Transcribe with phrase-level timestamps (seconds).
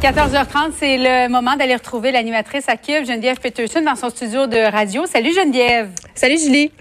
[0.00, 4.56] 14h30, c'est le moment d'aller retrouver l'animatrice à Cube, Geneviève Peterson, dans son studio de
[4.56, 5.04] radio.
[5.04, 5.90] Salut Geneviève.
[6.14, 6.72] Salut Julie.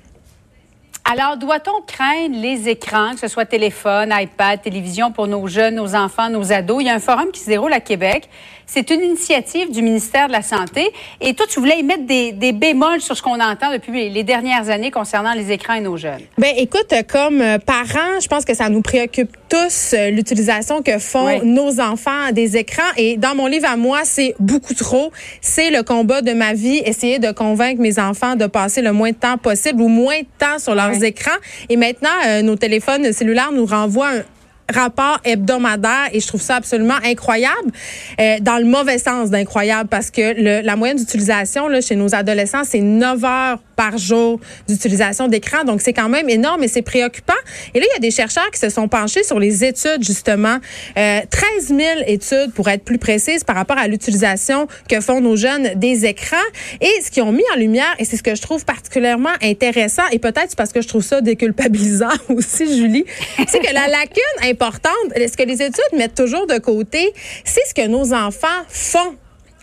[1.11, 5.95] Alors, doit-on craindre les écrans, que ce soit téléphone, iPad, télévision pour nos jeunes, nos
[5.95, 6.83] enfants, nos ados?
[6.83, 8.29] Il y a un forum qui se déroule à Québec.
[8.67, 10.91] C'est une initiative du ministère de la Santé.
[11.19, 14.23] Et toi, tu voulais y mettre des, des bémols sur ce qu'on entend depuis les
[14.23, 16.21] dernières années concernant les écrans et nos jeunes.
[16.37, 20.99] Ben, écoute, comme euh, parents, je pense que ça nous préoccupe tous euh, l'utilisation que
[20.99, 22.83] font nos enfants des écrans.
[22.95, 25.11] Et dans mon livre à moi, c'est beaucoup trop.
[25.41, 29.09] C'est le combat de ma vie, essayer de convaincre mes enfants de passer le moins
[29.09, 31.37] de temps possible ou moins de temps sur leurs écrans.
[31.69, 34.23] Et maintenant, euh, nos téléphones cellulaires nous renvoient un,
[34.71, 37.71] rapport hebdomadaire et je trouve ça absolument incroyable,
[38.19, 42.81] euh, dans le mauvais sens d'incroyable parce que la moyenne d'utilisation chez nos adolescents, c'est
[42.81, 45.63] 9 heures par jour d'utilisation d'écran.
[45.63, 47.41] Donc, c'est quand même énorme et c'est préoccupant.
[47.73, 50.57] Et là, il y a des chercheurs qui se sont penchés sur les études, justement.
[50.97, 55.37] Euh, 13 000 études, pour être plus précise, par rapport à l'utilisation que font nos
[55.37, 56.35] jeunes des écrans.
[56.81, 60.03] Et ce qu'ils ont mis en lumière, et c'est ce que je trouve particulièrement intéressant,
[60.11, 63.05] et peut-être parce que je trouve ça déculpabilisant aussi, Julie,
[63.47, 67.13] c'est que la lacune importante, ce que les études mettent toujours de côté,
[67.45, 69.15] c'est ce que nos enfants font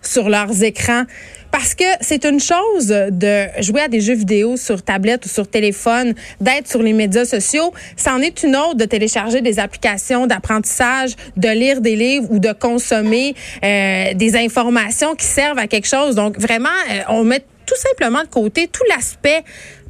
[0.07, 1.05] sur leurs écrans.
[1.51, 5.49] Parce que c'est une chose de jouer à des jeux vidéo sur tablette ou sur
[5.49, 7.73] téléphone, d'être sur les médias sociaux.
[7.97, 12.53] C'en est une autre de télécharger des applications d'apprentissage, de lire des livres ou de
[12.53, 16.15] consommer euh, des informations qui servent à quelque chose.
[16.15, 19.43] Donc vraiment, euh, on met tout simplement de côté tout l'aspect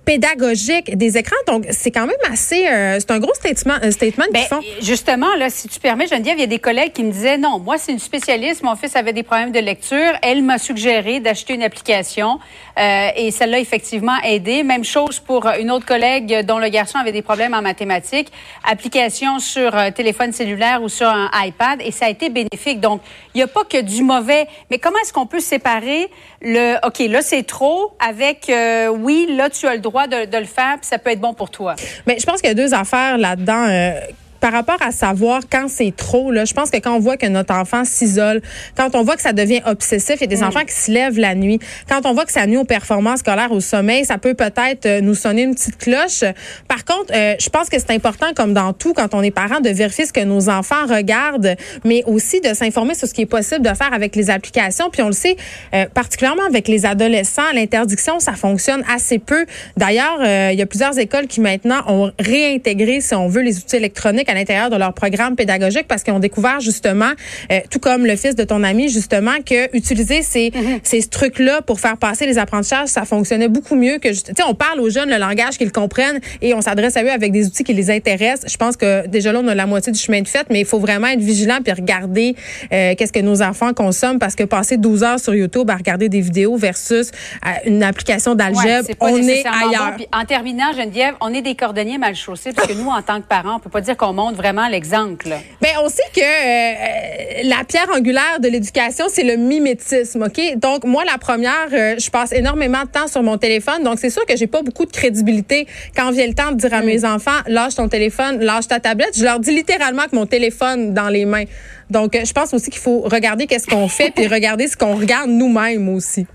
[0.07, 1.37] pédagogique des écrans.
[1.49, 4.61] Donc, c'est quand même assez, euh, c'est un gros statement, un statement ben, qu'ils font.
[4.81, 7.59] Justement, là, si tu permets, Geneviève, il y a des collègues qui me disaient, non,
[7.59, 11.55] moi, c'est une spécialiste, mon fils avait des problèmes de lecture, elle m'a suggéré d'acheter
[11.55, 12.39] une application
[12.79, 14.63] euh, et celle-là, effectivement, aidé.
[14.63, 18.31] Même chose pour une autre collègue dont le garçon avait des problèmes en mathématiques,
[18.65, 22.81] application sur euh, téléphone cellulaire ou sur un iPad et ça a été bénéfique.
[22.81, 23.01] Donc,
[23.35, 26.09] il n'y a pas que du mauvais, mais comment est-ce qu'on peut séparer
[26.43, 30.45] le, OK, là, c'est trop avec, euh, oui, là, tu as le droit de, le
[30.45, 31.75] faire, puis ça peut être bon pour toi.
[32.07, 33.67] Mais je pense qu'il y a deux affaires là-dedans.
[33.69, 34.01] Euh,
[34.41, 37.27] par rapport à savoir quand c'est trop, là, je pense que quand on voit que
[37.27, 38.41] notre enfant s'isole,
[38.77, 40.49] quand on voit que ça devient obsessif, il y a des mm.
[40.49, 41.59] enfants qui se lèvent la nuit,
[41.89, 45.01] quand on voit que ça nuit aux performances scolaires, au sommeil, ça peut peut-être euh,
[45.01, 46.25] nous sonner une petite cloche.
[46.69, 49.61] Par contre, euh, je pense que c'est important, comme dans tout, quand on est parent,
[49.61, 53.27] de vérifier ce que nos enfants regardent, mais aussi de s'informer sur ce qui est
[53.27, 54.91] possible de faire avec les applications.
[54.91, 55.37] Puis on le sait,
[55.75, 59.47] euh, particulièrement avec les adolescents, l'interdiction, ça fonctionne assez peu.
[59.77, 60.19] D'ailleurs,
[60.53, 64.26] il y a plusieurs écoles qui maintenant ont réintégré, si on veut, les outils électroniques
[64.29, 67.11] à l'intérieur de leur programme pédagogique parce qu'ils ont découvert justement,
[67.53, 70.81] euh, tout comme le fils de ton ami, justement, que utiliser ces, mm-hmm.
[70.83, 74.55] ces trucs-là pour faire passer les apprentissages, ça fonctionnait beaucoup mieux que, tu sais, on
[74.55, 77.65] parle aux jeunes le langage qu'ils comprennent et on s'adresse à eux avec des outils
[77.65, 78.51] qui les intéressent.
[78.51, 80.67] Je pense que déjà là, on a la moitié du chemin de fait, mais il
[80.67, 82.35] faut vraiment être vigilant puis regarder
[82.73, 86.09] euh, qu'est-ce que nos enfants consomment parce que passer 12 heures sur YouTube à regarder
[86.09, 87.11] des vidéos versus
[87.45, 89.97] euh, une application d'algèbre, on est ailleurs.
[90.13, 93.27] en terminant, Geneviève, on est des cordonniers mal chaussés parce que nous, en tant que
[93.27, 95.29] parents, on peut pas dire qu'on montre vraiment l'exemple.
[95.61, 100.59] Ben, on sait que euh, la pierre angulaire de l'éducation, c'est le mimétisme, OK?
[100.59, 103.85] Donc, moi, la première, euh, je passe énormément de temps sur mon téléphone.
[103.85, 106.75] Donc, c'est sûr que j'ai pas beaucoup de crédibilité quand vient le temps de dire
[106.75, 106.87] à mm.
[106.87, 109.17] mes enfants, lâche ton téléphone, lâche ta tablette.
[109.17, 111.45] Je leur dis littéralement que mon téléphone dans les mains.
[111.91, 114.97] Donc, euh, je pense aussi qu'il faut regarder qu'est-ce qu'on fait puis regarder ce qu'on
[114.97, 116.27] regarde nous-mêmes aussi.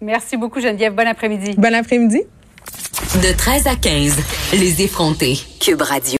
[0.00, 0.94] Merci beaucoup, Geneviève.
[0.94, 1.54] Bon après-midi.
[1.56, 2.22] Bon après-midi.
[3.22, 4.16] De 13 à 15,
[4.54, 5.38] les effrontés.
[5.60, 6.12] Cube Radio.